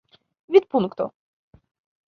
[0.51, 1.05] vidpunkto